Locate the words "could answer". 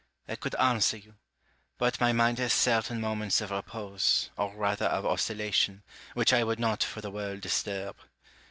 0.37-0.97